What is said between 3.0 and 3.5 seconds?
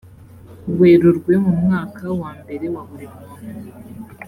muntu